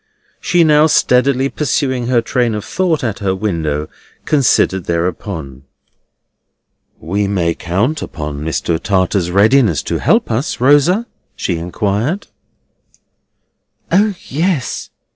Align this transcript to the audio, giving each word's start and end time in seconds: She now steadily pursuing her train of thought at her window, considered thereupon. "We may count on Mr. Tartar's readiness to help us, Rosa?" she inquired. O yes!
She 0.39 0.63
now 0.63 0.87
steadily 0.87 1.47
pursuing 1.47 2.07
her 2.07 2.23
train 2.23 2.55
of 2.55 2.65
thought 2.65 3.03
at 3.03 3.19
her 3.19 3.35
window, 3.35 3.87
considered 4.25 4.85
thereupon. 4.85 5.61
"We 6.99 7.27
may 7.27 7.53
count 7.53 8.01
on 8.01 8.41
Mr. 8.43 8.81
Tartar's 8.81 9.29
readiness 9.29 9.83
to 9.83 9.99
help 9.99 10.31
us, 10.31 10.59
Rosa?" 10.59 11.05
she 11.35 11.57
inquired. 11.57 12.25
O 13.91 14.15
yes! 14.27 14.89